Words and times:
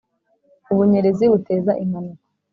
Ubunyereri 0.71 1.25
buteza 1.33 1.71
impanuka. 1.83 2.23